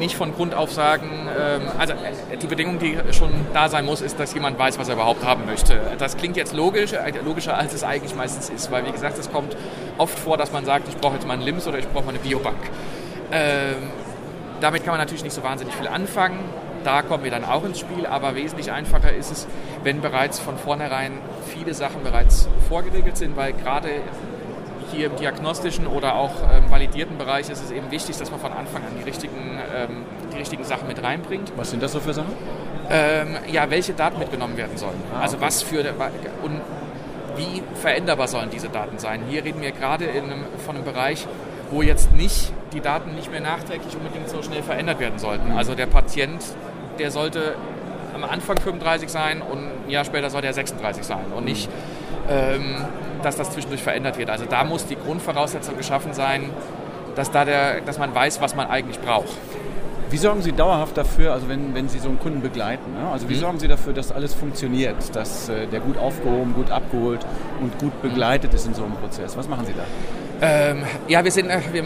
nicht 0.00 0.16
von 0.16 0.34
Grund 0.34 0.54
auf 0.54 0.72
sagen, 0.72 1.28
ähm, 1.38 1.62
also 1.78 1.92
äh, 1.92 2.36
die 2.36 2.48
Bedingung, 2.48 2.80
die 2.80 2.98
schon 3.12 3.30
da 3.54 3.68
sein 3.68 3.84
muss, 3.84 4.00
ist, 4.00 4.18
dass 4.18 4.34
jemand 4.34 4.58
weiß, 4.58 4.78
was 4.78 4.88
er 4.88 4.94
überhaupt 4.94 5.24
haben 5.24 5.46
möchte. 5.46 5.80
Das 5.98 6.16
klingt 6.16 6.36
jetzt 6.36 6.54
logisch, 6.54 6.92
äh, 6.92 7.12
logischer 7.24 7.56
als 7.56 7.72
es 7.72 7.84
eigentlich 7.84 8.16
meistens 8.16 8.50
ist, 8.50 8.70
weil 8.72 8.84
wie 8.86 8.90
gesagt, 8.92 9.18
es 9.18 9.30
kommt 9.30 9.56
oft 9.98 10.18
vor, 10.18 10.36
dass 10.36 10.50
man 10.50 10.64
sagt, 10.64 10.88
ich 10.88 10.96
brauche 10.96 11.14
jetzt 11.14 11.26
mal 11.26 11.34
einen 11.34 11.42
LIMS 11.42 11.68
oder 11.68 11.78
ich 11.78 11.88
brauche 11.88 12.04
mal 12.04 12.10
eine 12.10 12.18
Biobank. 12.18 12.58
Ähm, 13.30 13.76
damit 14.60 14.84
kann 14.84 14.92
man 14.92 14.98
natürlich 15.00 15.22
nicht 15.22 15.34
so 15.34 15.42
wahnsinnig 15.42 15.74
viel 15.74 15.86
anfangen. 15.86 16.38
Da 16.82 17.02
kommen 17.02 17.24
wir 17.24 17.30
dann 17.30 17.44
auch 17.44 17.64
ins 17.64 17.78
Spiel, 17.78 18.06
aber 18.06 18.34
wesentlich 18.34 18.72
einfacher 18.72 19.12
ist 19.12 19.30
es, 19.30 19.46
wenn 19.84 20.00
bereits 20.00 20.38
von 20.38 20.56
vornherein 20.56 21.12
viele 21.46 21.74
Sachen 21.74 22.02
bereits 22.02 22.48
vorgeregelt 22.68 23.18
sind, 23.18 23.36
weil 23.36 23.52
gerade 23.52 23.90
hier 24.92 25.06
im 25.06 25.16
diagnostischen 25.16 25.86
oder 25.86 26.14
auch 26.14 26.32
ähm, 26.52 26.70
validierten 26.70 27.18
Bereich 27.18 27.48
ist 27.48 27.62
es 27.62 27.70
eben 27.70 27.90
wichtig, 27.90 28.16
dass 28.16 28.30
man 28.30 28.40
von 28.40 28.52
Anfang 28.52 28.82
an 28.82 28.92
die 28.98 29.04
richtigen, 29.04 29.58
ähm, 29.74 30.04
die 30.32 30.38
richtigen 30.38 30.64
Sachen 30.64 30.88
mit 30.88 31.02
reinbringt. 31.02 31.52
Was 31.56 31.70
sind 31.70 31.82
das 31.82 31.92
so 31.92 32.00
für 32.00 32.14
Sachen? 32.14 32.32
Ähm, 32.90 33.36
ja, 33.50 33.70
welche 33.70 33.92
Daten 33.92 34.18
mitgenommen 34.18 34.56
werden 34.56 34.76
sollen. 34.76 35.00
Ah, 35.14 35.22
also 35.22 35.40
was 35.40 35.62
für 35.62 35.80
und 36.42 36.60
wie 37.36 37.62
veränderbar 37.74 38.28
sollen 38.28 38.50
diese 38.50 38.68
Daten 38.68 38.98
sein. 38.98 39.22
Hier 39.28 39.44
reden 39.44 39.62
wir 39.62 39.72
gerade 39.72 40.08
einem, 40.08 40.44
von 40.64 40.76
einem 40.76 40.84
Bereich, 40.84 41.26
wo 41.70 41.82
jetzt 41.82 42.12
nicht 42.12 42.52
die 42.72 42.80
Daten 42.80 43.14
nicht 43.14 43.30
mehr 43.30 43.40
nachträglich 43.40 43.94
unbedingt 43.96 44.28
so 44.28 44.42
schnell 44.42 44.62
verändert 44.62 45.00
werden 45.00 45.18
sollten. 45.18 45.50
Mhm. 45.50 45.56
Also 45.56 45.74
der 45.74 45.86
Patient, 45.86 46.42
der 46.98 47.10
sollte 47.10 47.54
am 48.14 48.24
Anfang 48.24 48.58
35 48.58 49.08
sein 49.08 49.40
und 49.40 49.58
ein 49.86 49.90
Jahr 49.90 50.04
später 50.04 50.30
soll 50.30 50.42
der 50.42 50.52
36 50.52 51.04
sein 51.04 51.26
und 51.34 51.44
nicht 51.44 51.68
ähm, 52.28 52.84
dass 53.24 53.36
das 53.36 53.50
zwischendurch 53.50 53.82
verändert 53.82 54.18
wird. 54.18 54.30
Also 54.30 54.44
da 54.44 54.64
muss 54.64 54.86
die 54.86 54.96
Grundvoraussetzung 54.96 55.76
geschaffen 55.76 56.12
sein, 56.12 56.50
dass, 57.16 57.30
da 57.30 57.44
der, 57.44 57.80
dass 57.80 57.98
man 57.98 58.14
weiß, 58.14 58.40
was 58.40 58.54
man 58.54 58.68
eigentlich 58.68 59.00
braucht. 59.00 59.36
Wie 60.10 60.16
sorgen 60.16 60.42
Sie 60.42 60.50
dauerhaft 60.50 60.96
dafür, 60.96 61.32
also 61.32 61.48
wenn, 61.48 61.72
wenn 61.72 61.88
Sie 61.88 62.00
so 62.00 62.08
einen 62.08 62.18
Kunden 62.18 62.42
begleiten, 62.42 62.94
ne? 62.94 63.08
also 63.12 63.28
wie 63.28 63.34
mhm. 63.34 63.40
sorgen 63.40 63.58
Sie 63.60 63.68
dafür, 63.68 63.92
dass 63.92 64.10
alles 64.10 64.34
funktioniert, 64.34 65.14
dass 65.14 65.48
äh, 65.48 65.68
der 65.68 65.78
gut 65.78 65.96
aufgehoben, 65.96 66.52
gut 66.52 66.72
abgeholt 66.72 67.24
und 67.60 67.78
gut 67.78 68.02
begleitet 68.02 68.52
ist 68.52 68.66
in 68.66 68.74
so 68.74 68.82
einem 68.82 68.94
Prozess? 68.94 69.36
Was 69.36 69.48
machen 69.48 69.66
Sie 69.66 69.72
da? 69.72 69.84
Ähm, 70.42 70.82
ja, 71.06 71.22
wir, 71.22 71.30
sind, 71.30 71.48
äh, 71.48 71.60
wir 71.70 71.84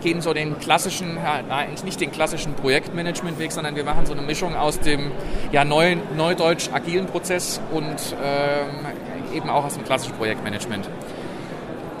gehen 0.00 0.20
so 0.20 0.34
den 0.34 0.58
klassischen, 0.58 1.18
eigentlich 1.18 1.84
nicht 1.84 2.00
den 2.00 2.10
klassischen 2.10 2.54
Projektmanagement-Weg, 2.54 3.52
sondern 3.52 3.76
wir 3.76 3.84
machen 3.84 4.04
so 4.04 4.14
eine 4.14 4.22
Mischung 4.22 4.56
aus 4.56 4.80
dem 4.80 5.12
ja, 5.52 5.64
neuen, 5.64 6.00
neudeutsch 6.16 6.70
agilen 6.72 7.06
Prozess 7.06 7.60
und 7.70 8.16
ähm, 8.20 8.86
eben 9.32 9.50
auch 9.50 9.64
aus 9.64 9.74
dem 9.74 9.84
klassischen 9.84 10.14
Projektmanagement. 10.14 10.88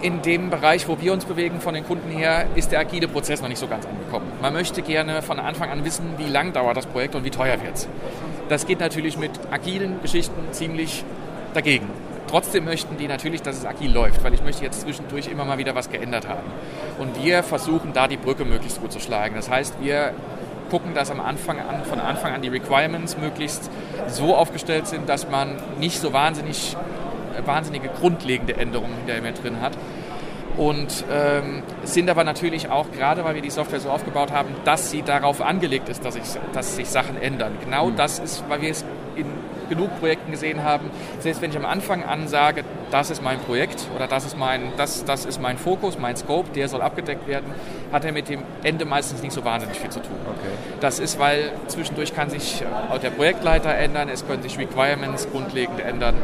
In 0.02 0.22
dem 0.22 0.48
Bereich, 0.48 0.88
wo 0.88 0.98
wir 0.98 1.12
uns 1.12 1.26
bewegen 1.26 1.60
von 1.60 1.74
den 1.74 1.84
Kunden 1.84 2.10
her, 2.10 2.46
ist 2.54 2.72
der 2.72 2.80
agile 2.80 3.06
Prozess 3.06 3.42
noch 3.42 3.48
nicht 3.48 3.58
so 3.58 3.68
ganz 3.68 3.84
angekommen. 3.84 4.32
Man 4.40 4.54
möchte 4.54 4.80
gerne 4.80 5.20
von 5.20 5.38
Anfang 5.38 5.70
an 5.70 5.84
wissen, 5.84 6.14
wie 6.16 6.28
lang 6.28 6.54
dauert 6.54 6.76
das 6.76 6.86
Projekt 6.86 7.14
und 7.14 7.24
wie 7.24 7.30
teuer 7.30 7.60
wird 7.62 7.74
es. 7.74 7.88
Das 8.48 8.66
geht 8.66 8.80
natürlich 8.80 9.18
mit 9.18 9.32
agilen 9.50 10.00
Geschichten 10.00 10.52
ziemlich 10.52 11.04
dagegen. 11.52 11.86
Trotzdem 12.30 12.64
möchten 12.64 12.96
die 12.96 13.08
natürlich, 13.08 13.42
dass 13.42 13.58
es 13.58 13.66
agil 13.66 13.92
läuft, 13.92 14.22
weil 14.24 14.32
ich 14.32 14.42
möchte 14.42 14.62
jetzt 14.64 14.82
zwischendurch 14.82 15.26
immer 15.26 15.44
mal 15.44 15.58
wieder 15.58 15.74
was 15.74 15.90
geändert 15.90 16.28
haben. 16.28 16.48
Und 16.98 17.22
wir 17.22 17.42
versuchen 17.42 17.92
da 17.92 18.08
die 18.08 18.16
Brücke 18.16 18.44
möglichst 18.44 18.80
gut 18.80 18.92
zu 18.92 19.00
schlagen. 19.00 19.34
Das 19.34 19.50
heißt, 19.50 19.82
wir 19.82 20.14
gucken, 20.70 20.94
dass 20.94 21.10
am 21.10 21.20
Anfang 21.20 21.58
an, 21.58 21.84
von 21.84 21.98
Anfang 21.98 22.32
an 22.32 22.40
die 22.40 22.48
Requirements 22.48 23.18
möglichst 23.18 23.68
so 24.06 24.36
aufgestellt 24.36 24.86
sind, 24.86 25.08
dass 25.08 25.28
man 25.28 25.56
nicht 25.80 26.00
so 26.00 26.12
wahnsinnig 26.12 26.76
wahnsinnige 27.44 27.88
grundlegende 27.88 28.56
Änderungen 28.56 28.94
hinterher 28.96 29.22
mehr 29.22 29.32
drin 29.32 29.60
hat. 29.60 29.72
Und 30.56 31.04
ähm, 31.10 31.62
sind 31.84 32.10
aber 32.10 32.24
natürlich 32.24 32.68
auch, 32.68 32.90
gerade 32.90 33.24
weil 33.24 33.36
wir 33.36 33.42
die 33.42 33.50
Software 33.50 33.80
so 33.80 33.88
aufgebaut 33.88 34.32
haben, 34.32 34.48
dass 34.64 34.90
sie 34.90 35.02
darauf 35.02 35.40
angelegt 35.40 35.88
ist, 35.88 36.04
dass, 36.04 36.16
ich, 36.16 36.22
dass 36.52 36.76
sich 36.76 36.88
Sachen 36.88 37.20
ändern. 37.20 37.52
Genau 37.64 37.86
mhm. 37.86 37.96
das 37.96 38.18
ist, 38.18 38.44
weil 38.48 38.60
wir 38.60 38.70
es 38.70 38.84
in 39.16 39.26
genug 39.70 39.98
Projekten 40.00 40.32
gesehen 40.32 40.62
haben. 40.62 40.90
Selbst 41.20 41.40
wenn 41.40 41.50
ich 41.50 41.56
am 41.56 41.64
Anfang 41.64 42.04
an 42.04 42.28
sage, 42.28 42.64
das 42.90 43.08
ist 43.08 43.22
mein 43.22 43.38
Projekt 43.38 43.86
oder 43.96 44.06
das 44.06 44.26
ist 44.26 44.36
mein, 44.36 44.72
das, 44.76 45.04
das 45.06 45.24
ist 45.24 45.40
mein 45.40 45.56
Fokus, 45.56 45.98
mein 45.98 46.16
Scope, 46.16 46.50
der 46.54 46.68
soll 46.68 46.82
abgedeckt 46.82 47.26
werden, 47.26 47.54
hat 47.92 48.04
er 48.04 48.12
mit 48.12 48.28
dem 48.28 48.42
Ende 48.62 48.84
meistens 48.84 49.22
nicht 49.22 49.32
so 49.32 49.44
wahnsinnig 49.44 49.78
viel 49.78 49.90
zu 49.90 50.00
tun. 50.00 50.16
Okay. 50.26 50.50
Das 50.80 50.98
ist, 50.98 51.18
weil 51.18 51.52
zwischendurch 51.68 52.14
kann 52.14 52.28
sich 52.28 52.62
auch 52.90 52.98
der 52.98 53.10
Projektleiter 53.10 53.74
ändern, 53.74 54.08
es 54.08 54.26
können 54.26 54.42
sich 54.42 54.58
Requirements 54.58 55.30
grundlegend 55.30 55.80
ändern. 55.80 56.16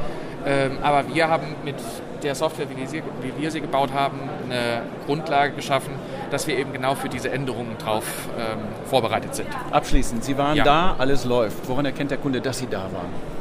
Ähm, 0.46 0.78
aber 0.82 1.12
wir 1.12 1.28
haben 1.28 1.56
mit 1.64 1.74
der 2.22 2.34
Software, 2.34 2.66
wie, 2.74 2.86
sie, 2.86 3.02
wie, 3.20 3.42
wir 3.42 3.50
sie 3.50 3.60
gebaut 3.60 3.92
haben, 3.92 4.18
eine 4.44 4.82
Grundlage 5.06 5.52
geschaffen, 5.54 5.92
dass 6.30 6.46
wir 6.46 6.56
eben 6.56 6.72
genau 6.72 6.94
für 6.94 7.08
diese 7.08 7.30
Änderungen 7.30 7.76
drauf 7.78 8.04
ähm, 8.38 8.58
vorbereitet 8.88 9.34
sind. 9.34 9.48
Abschließend, 9.70 10.24
Sie 10.24 10.38
waren 10.38 10.56
ja. 10.56 10.64
da, 10.64 10.96
alles 10.98 11.24
läuft. 11.24 11.68
Woran 11.68 11.84
erkennt 11.84 12.10
der 12.10 12.18
Kunde, 12.18 12.40
dass 12.40 12.58
Sie 12.58 12.66
da 12.68 12.82
waren? 12.82 13.36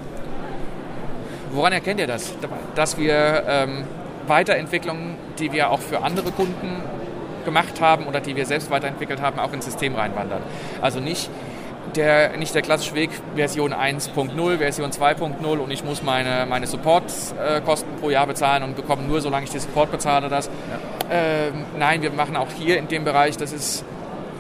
Woran 1.52 1.74
erkennt 1.74 2.00
er 2.00 2.08
das? 2.08 2.34
Dass 2.76 2.98
wir 2.98 3.44
ähm, 3.48 3.84
Weiterentwicklungen, 4.28 5.16
die 5.40 5.52
wir 5.52 5.70
auch 5.70 5.80
für 5.80 6.02
andere 6.04 6.32
Kunden 6.32 6.82
gemacht 7.46 7.80
haben 7.80 8.08
oder 8.08 8.20
die 8.20 8.36
wir 8.36 8.46
selbst 8.46 8.72
weiterentwickelt 8.72 9.22
haben, 9.22 9.40
auch 9.40 9.54
ins 9.54 9.66
System 9.66 9.96
reinwandern. 9.96 10.42
Also 10.82 11.00
nicht 11.00 11.30
der, 11.96 12.38
nicht 12.38 12.54
der 12.54 12.62
klassische 12.62 12.96
Weg 12.96 13.10
Version 13.36 13.74
1.0, 13.74 14.58
Version 14.58 14.92
2.0 14.92 15.46
und 15.46 15.72
ich 15.72 15.84
muss 15.84 16.04
meine, 16.04 16.46
meine 16.48 16.68
Support-Kosten 16.68 17.90
pro 18.00 18.10
Jahr 18.10 18.28
bezahlen 18.28 18.64
und 18.64 18.76
bekomme 18.76 19.04
nur, 19.04 19.22
solange 19.22 19.46
ich 19.46 19.52
den 19.52 19.62
Support 19.62 19.92
bezahle, 19.92 20.30
das. 20.30 20.48
Ja. 20.48 21.12
Ähm, 21.12 21.66
nein, 21.78 22.02
wir 22.02 22.12
machen 22.12 22.36
auch 22.36 22.52
hier 22.58 22.78
in 22.78 22.88
dem 22.88 23.04
Bereich, 23.04 23.38
das 23.38 23.52
ist 23.52 23.84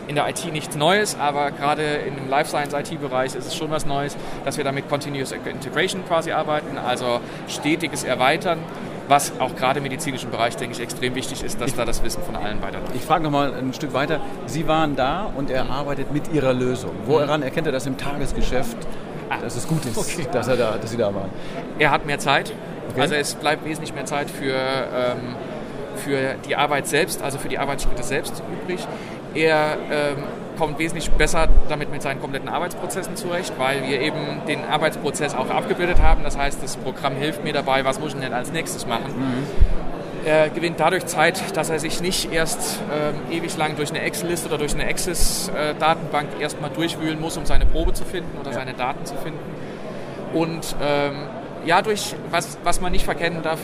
in 0.08 0.16
der 0.16 0.30
IT 0.30 0.52
nichts 0.52 0.76
Neues, 0.76 1.18
aber 1.20 1.52
gerade 1.52 1.84
in 1.84 2.16
dem 2.16 2.30
Life 2.30 2.50
Science 2.50 2.74
IT-Bereich 2.74 3.34
ist 3.36 3.48
es 3.48 3.56
schon 3.56 3.72
was 3.72 3.86
Neues, 3.86 4.16
dass 4.44 4.58
wir 4.58 4.64
damit 4.64 4.88
Continuous 4.88 5.32
Integration 5.32 6.06
quasi 6.06 6.32
arbeiten, 6.32 6.78
also 6.78 7.20
stetiges 7.48 8.04
Erweitern 8.04 8.60
was 9.08 9.34
auch 9.40 9.56
gerade 9.56 9.78
im 9.80 9.84
medizinischen 9.84 10.32
Bereich, 10.32 10.56
denke 10.58 10.76
ich, 10.76 10.82
extrem 10.82 11.16
wichtig 11.16 11.44
ist, 11.44 11.62
dass 11.62 11.70
ich, 11.70 11.76
da 11.76 11.86
das 11.86 12.04
Wissen 12.04 12.24
von 12.24 12.36
allen 12.36 12.62
weiterläuft. 12.62 12.96
Ich 12.96 13.02
frage 13.02 13.24
nochmal 13.24 13.54
ein 13.54 13.74
Stück 13.74 13.94
weiter. 13.94 14.20
Sie 14.46 14.68
waren 14.68 14.96
da 14.96 15.30
und 15.36 15.50
er 15.50 15.70
arbeitet 15.70 16.12
mit 16.12 16.34
Ihrer 16.34 16.54
Lösung. 16.54 16.92
Woran 17.06 17.42
mhm. 17.42 17.46
erkennt 17.46 17.68
er 17.68 17.74
das 17.74 17.86
im 17.86 17.98
Tagesgeschäft, 17.98 18.78
ah, 19.30 19.38
dass 19.42 19.56
es 19.56 19.68
gut 19.68 19.86
ist, 19.86 19.98
okay. 19.98 20.28
dass, 20.32 20.48
er 20.48 20.58
da, 20.58 20.78
dass 20.80 20.92
Sie 20.92 20.98
da 20.98 21.14
waren? 21.14 21.30
Er 21.80 21.92
hat 21.92 22.06
mehr 22.06 22.20
Zeit. 22.20 22.52
Okay. 22.92 23.02
Also 23.02 23.16
es 23.16 23.36
bleibt 23.36 23.66
wesentlich 23.66 23.94
mehr 23.94 24.06
Zeit 24.06 24.30
für, 24.30 24.54
ähm, 24.54 25.36
für 25.96 26.36
die 26.48 26.56
Arbeit 26.56 26.88
selbst, 26.88 27.22
also 27.22 27.38
für 27.38 27.50
die 27.50 27.58
Arbeitsschritte 27.58 28.04
selbst 28.04 28.42
übrig. 28.52 28.88
Er 29.34 29.78
ähm, 29.92 30.24
kommt 30.56 30.80
wesentlich 30.80 31.10
besser 31.12 31.48
damit 31.70 31.92
mit 31.92 32.02
seinen 32.02 32.20
kompletten 32.20 32.50
Arbeitsprozessen 32.50 33.16
zurecht, 33.16 33.54
weil 33.58 33.84
wir 33.84 34.02
eben 34.02 34.42
den 34.48 34.64
Arbeitsprozess 34.64 35.36
auch 35.36 35.50
abgebildet 35.50 36.02
haben. 36.02 36.24
Das 36.24 36.38
heißt, 36.38 36.64
das 36.64 36.78
Programm 36.78 37.16
hilft 37.16 37.44
mir 37.44 37.54
dabei, 37.54 37.86
was 37.86 38.00
muss 38.00 38.14
ich 38.14 38.20
denn 38.20 38.34
als 38.34 38.52
nächstes 38.52 38.86
machen. 38.86 39.14
Mhm. 39.18 39.48
Er 40.26 40.50
gewinnt 40.50 40.80
dadurch 40.80 41.06
Zeit, 41.06 41.56
dass 41.56 41.70
er 41.70 41.78
sich 41.78 42.02
nicht 42.02 42.34
erst 42.34 42.80
ähm, 42.92 43.32
ewig 43.32 43.56
lang 43.58 43.76
durch 43.76 43.92
eine 43.92 44.02
Excel-Liste 44.02 44.48
oder 44.48 44.58
durch 44.58 44.74
eine 44.74 44.86
Access-Datenbank 44.86 46.30
erstmal 46.40 46.72
durchwühlen 46.72 47.22
muss, 47.22 47.38
um 47.38 47.46
seine 47.46 47.68
Probe 47.68 47.94
zu 47.94 48.04
finden 48.06 48.36
oder 48.40 48.50
ja. 48.50 48.58
seine 48.58 48.74
Daten 48.74 49.06
zu 49.06 49.16
finden. 49.18 49.40
Und 50.34 50.76
ähm, 50.82 51.28
ja, 51.66 51.84
durch, 51.84 52.16
was, 52.32 52.58
was 52.64 52.82
man 52.82 52.92
nicht 52.92 53.06
verkennen 53.06 53.44
darf, 53.44 53.60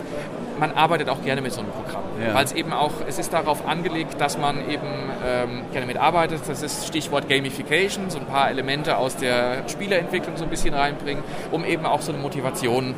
man 0.59 0.71
arbeitet 0.73 1.09
auch 1.09 1.23
gerne 1.23 1.41
mit 1.41 1.51
so 1.51 1.61
einem 1.61 1.71
Programm, 1.71 2.03
ja. 2.21 2.33
weil 2.33 2.45
es 2.45 2.53
eben 2.53 2.73
auch, 2.73 2.91
es 3.07 3.19
ist 3.19 3.33
darauf 3.33 3.67
angelegt, 3.67 4.19
dass 4.19 4.37
man 4.37 4.57
eben 4.69 4.87
ähm, 5.25 5.61
gerne 5.71 5.85
mitarbeitet. 5.85 6.41
Das 6.47 6.61
ist 6.61 6.87
Stichwort 6.87 7.27
Gamification, 7.29 8.09
so 8.09 8.19
ein 8.19 8.25
paar 8.25 8.49
Elemente 8.49 8.97
aus 8.97 9.15
der 9.15 9.67
Spieleentwicklung 9.67 10.37
so 10.37 10.43
ein 10.43 10.49
bisschen 10.49 10.73
reinbringen, 10.73 11.23
um 11.51 11.65
eben 11.65 11.85
auch 11.85 12.01
so 12.01 12.11
eine 12.11 12.21
Motivation 12.21 12.95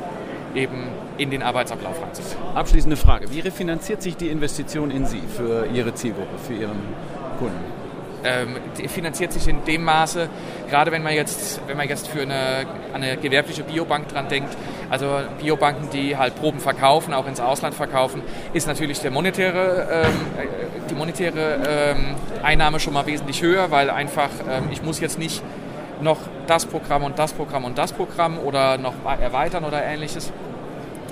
eben 0.56 0.88
in 1.18 1.32
den 1.32 1.44
Arbeitsablauf 1.44 2.02
reinzubringen. 2.02 2.56
Abschließende 2.56 2.98
Frage, 2.98 3.32
wie 3.32 3.40
refinanziert 3.40 4.02
sich 4.02 4.18
die 4.18 4.30
Investition 4.30 4.92
in 4.92 5.06
Sie 5.06 5.22
für 5.36 5.68
Ihre 5.74 5.94
Zielgruppe, 5.94 6.38
für 6.38 6.54
Ihren 6.54 6.80
Kunden? 7.40 7.73
Ähm, 8.24 8.56
finanziert 8.88 9.34
sich 9.34 9.48
in 9.48 9.64
dem 9.66 9.84
Maße, 9.84 10.30
gerade 10.70 10.92
wenn 10.92 11.04
man 11.04 11.14
jetzt, 11.14 11.62
wenn 11.68 11.78
man 11.78 11.88
jetzt 11.88 12.08
für 12.08 12.22
eine, 12.22 12.66
eine 12.94 13.18
gewerbliche 13.18 13.64
Biobank 13.64 14.08
dran 14.10 14.28
denkt, 14.30 14.56
also 14.90 15.20
Biobanken, 15.42 15.90
die 15.90 16.18
halt 16.18 16.36
Proben 16.36 16.60
verkaufen, 16.60 17.14
auch 17.14 17.28
ins 17.28 17.40
Ausland 17.40 17.76
verkaufen, 17.76 18.22
ist 18.54 18.68
natürlich 18.68 19.00
der 19.00 19.12
monetäre, 19.12 20.06
ähm, 20.06 20.12
äh, 20.38 20.90
die 20.90 20.96
monetäre 20.96 21.60
ähm, 21.68 22.16
Einnahme 22.44 22.80
schon 22.80 22.94
mal 22.94 23.06
wesentlich 23.06 23.42
höher, 23.42 23.72
weil 23.72 23.90
einfach 23.90 24.30
ähm, 24.50 24.70
ich 24.72 24.84
muss 24.84 25.00
jetzt 25.00 25.20
nicht 25.20 25.42
noch 26.02 26.20
das 26.48 26.66
Programm 26.66 27.04
und 27.04 27.18
das 27.18 27.34
Programm 27.34 27.66
und 27.66 27.78
das 27.78 27.94
Programm 27.94 28.38
oder 28.40 28.78
noch 28.78 28.94
erweitern 29.06 29.64
oder 29.64 29.84
ähnliches. 29.84 30.32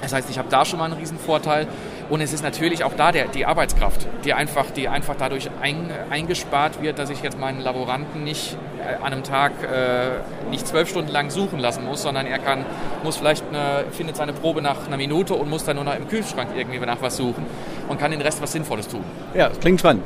Das 0.02 0.14
heißt, 0.14 0.30
ich 0.30 0.38
habe 0.38 0.50
da 0.50 0.66
schon 0.66 0.80
mal 0.80 0.86
einen 0.86 1.00
riesen 1.00 1.18
Vorteil. 1.18 1.68
Und 2.12 2.20
es 2.20 2.34
ist 2.34 2.44
natürlich 2.44 2.84
auch 2.84 2.92
da 2.94 3.14
der, 3.14 3.30
die 3.30 3.46
Arbeitskraft, 3.46 4.06
die 4.26 4.34
einfach, 4.34 4.66
die 4.70 4.90
einfach 4.90 5.16
dadurch 5.18 5.50
ein, 5.62 5.90
eingespart 6.10 6.82
wird, 6.82 7.00
dass 7.00 7.10
ich 7.10 7.22
jetzt 7.24 7.40
meinen 7.40 7.62
Laboranten 7.62 8.26
nicht 8.26 8.58
äh, 8.80 8.96
an 9.02 9.14
einem 9.14 9.24
Tag 9.24 9.54
äh, 9.64 10.50
nicht 10.50 10.68
zwölf 10.68 10.90
Stunden 10.90 11.10
lang 11.10 11.30
suchen 11.30 11.58
lassen 11.58 11.86
muss, 11.86 12.02
sondern 12.02 12.26
er 12.26 12.40
kann, 12.40 12.66
muss 13.06 13.16
vielleicht 13.16 13.46
eine, 13.48 13.86
findet 13.92 14.18
seine 14.18 14.34
Probe 14.34 14.62
nach 14.62 14.88
einer 14.88 14.98
Minute 14.98 15.36
und 15.36 15.50
muss 15.50 15.64
dann 15.64 15.78
nur 15.78 15.86
noch 15.86 15.96
im 15.96 16.10
Kühlschrank 16.10 16.50
irgendwie 16.54 16.80
nach 16.80 17.02
was 17.02 17.16
suchen 17.16 17.46
und 17.88 17.98
kann 17.98 18.12
den 18.12 18.20
Rest 18.20 18.42
was 18.42 18.52
Sinnvolles 18.52 18.90
tun. 18.90 19.06
Ja, 19.34 19.48
das 19.48 19.62
klingt 19.62 19.80
spannend. 19.80 20.04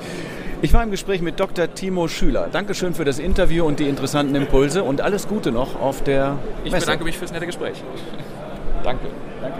Ich 0.61 0.73
war 0.73 0.83
im 0.83 0.91
Gespräch 0.91 1.21
mit 1.21 1.39
Dr. 1.39 1.73
Timo 1.73 2.07
Schüler. 2.07 2.49
Dankeschön 2.51 2.93
für 2.93 3.05
das 3.05 3.17
Interview 3.17 3.65
und 3.65 3.79
die 3.79 3.89
interessanten 3.89 4.35
Impulse 4.35 4.83
und 4.83 5.01
alles 5.01 5.27
Gute 5.27 5.51
noch 5.51 5.81
auf 5.81 6.03
der 6.03 6.37
Ich 6.63 6.71
Messe. 6.71 6.85
bedanke 6.85 7.03
mich 7.03 7.17
fürs 7.17 7.31
nette 7.31 7.47
Gespräch. 7.47 7.83
Danke. 8.83 9.07
Danke. 9.41 9.57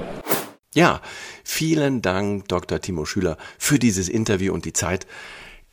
Ja, 0.76 1.00
vielen 1.46 2.02
Dank, 2.02 2.50
Dr. 2.50 2.82
Timo 2.82 3.06
Schüler, 3.06 3.38
für 3.58 3.80
dieses 3.80 4.10
Interview 4.10 4.54
und 4.54 4.66
die 4.66 4.74
Zeit 4.74 5.08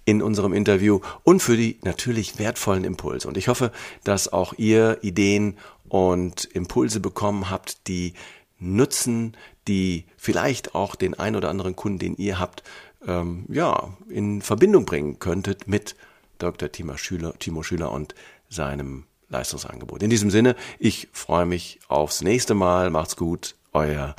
in 0.04 0.22
unserem 0.22 0.52
Interview 0.52 1.00
und 1.24 1.40
für 1.40 1.56
die 1.56 1.78
natürlich 1.82 2.38
wertvollen 2.38 2.84
Impulse. 2.84 3.26
Und 3.26 3.36
ich 3.36 3.48
hoffe, 3.48 3.72
dass 4.04 4.32
auch 4.32 4.52
ihr 4.56 4.98
Ideen 5.02 5.56
und 5.88 6.44
Impulse 6.44 7.00
bekommen 7.00 7.50
habt, 7.50 7.88
die 7.88 8.14
nutzen, 8.58 9.36
die 9.68 10.04
vielleicht 10.16 10.74
auch 10.74 10.94
den 10.94 11.14
ein 11.14 11.36
oder 11.36 11.50
anderen 11.50 11.76
Kunden, 11.76 11.98
den 11.98 12.16
ihr 12.16 12.38
habt, 12.38 12.62
ähm, 13.06 13.46
ja, 13.48 13.96
in 14.08 14.42
Verbindung 14.42 14.84
bringen 14.84 15.18
könntet 15.18 15.66
mit 15.68 15.96
Dr. 16.38 16.70
Timo 16.70 16.96
Schüler, 16.96 17.34
Timo 17.38 17.62
Schüler 17.62 17.92
und 17.92 18.14
seinem 18.48 19.04
Leistungsangebot. 19.28 20.02
In 20.02 20.10
diesem 20.10 20.30
Sinne, 20.30 20.56
ich 20.78 21.08
freue 21.12 21.46
mich 21.46 21.80
aufs 21.88 22.22
nächste 22.22 22.54
Mal. 22.54 22.90
Macht's 22.90 23.16
gut, 23.16 23.54
euer 23.72 24.14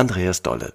Andreas 0.00 0.40
Dolle. 0.40 0.72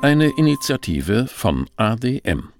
Eine 0.00 0.32
Initiative 0.38 1.26
von 1.26 1.68
ADM. 1.76 2.57